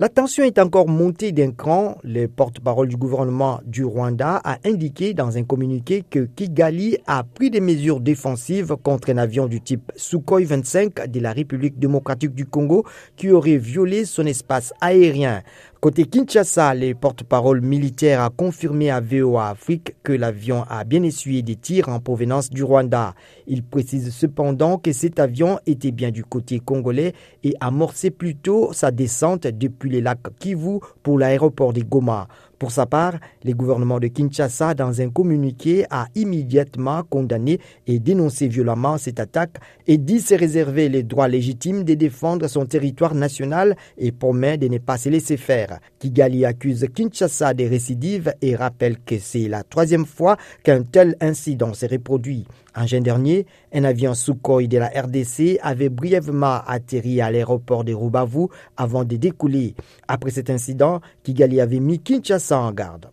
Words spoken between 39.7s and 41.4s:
et dit se réserver les droits